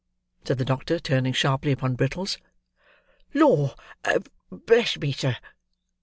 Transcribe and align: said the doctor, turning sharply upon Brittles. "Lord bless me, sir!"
said 0.43 0.57
the 0.57 0.65
doctor, 0.65 0.97
turning 0.97 1.31
sharply 1.31 1.71
upon 1.71 1.93
Brittles. 1.93 2.39
"Lord 3.35 3.73
bless 4.51 4.97
me, 4.99 5.11
sir!" 5.11 5.37